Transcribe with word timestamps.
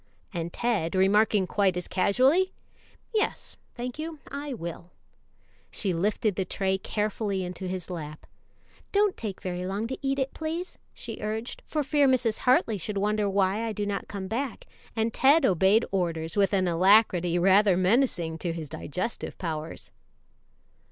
and 0.33 0.51
Ted 0.51 0.95
remarking 0.95 1.45
quite 1.45 1.77
as 1.77 1.87
casually, 1.87 2.51
"Yes, 3.13 3.55
thank 3.75 3.99
you, 3.99 4.17
I 4.31 4.51
will," 4.51 4.89
she 5.69 5.93
lifted 5.93 6.33
the 6.35 6.43
tray 6.43 6.79
carefully 6.79 7.43
into 7.45 7.67
his 7.67 7.87
lap. 7.91 8.25
"Don't 8.91 9.15
take 9.15 9.43
very 9.43 9.63
long 9.63 9.85
to 9.85 9.99
eat 10.01 10.17
it, 10.17 10.33
please," 10.33 10.79
she 10.95 11.19
urged, 11.21 11.61
"for 11.67 11.83
fear 11.83 12.07
Mrs. 12.07 12.39
Hartley 12.39 12.79
should 12.79 12.97
wonder 12.97 13.29
why 13.29 13.63
I 13.63 13.73
do 13.73 13.85
not 13.85 14.07
come 14.07 14.27
hack 14.27 14.65
and 14.95 15.13
Ted 15.13 15.45
obeyed 15.45 15.85
orders 15.91 16.35
with 16.35 16.51
an 16.51 16.67
alacrity 16.67 17.37
rather 17.37 17.77
menacing 17.77 18.39
to 18.39 18.53
his 18.53 18.69
digestive 18.69 19.37
powers. 19.37 19.91